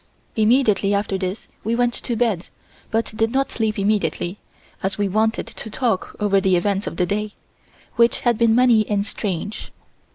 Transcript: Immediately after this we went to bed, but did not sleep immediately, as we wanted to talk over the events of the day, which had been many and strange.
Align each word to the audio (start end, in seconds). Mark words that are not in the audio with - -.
Immediately 0.35 0.95
after 0.95 1.15
this 1.15 1.47
we 1.63 1.75
went 1.75 1.93
to 1.93 2.15
bed, 2.15 2.47
but 2.89 3.13
did 3.15 3.31
not 3.31 3.51
sleep 3.51 3.77
immediately, 3.77 4.39
as 4.81 4.97
we 4.97 5.07
wanted 5.07 5.45
to 5.45 5.69
talk 5.69 6.15
over 6.19 6.41
the 6.41 6.55
events 6.55 6.87
of 6.87 6.97
the 6.97 7.05
day, 7.05 7.33
which 7.97 8.21
had 8.21 8.35
been 8.35 8.55
many 8.55 8.89
and 8.89 9.05
strange. 9.05 9.71